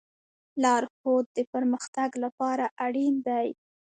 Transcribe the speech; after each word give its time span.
لارښود 0.61 1.25
د 1.37 1.39
پرمختګ 1.53 2.09
لپاره 2.23 2.65
اړین 2.85 3.15
دی. 3.27 3.47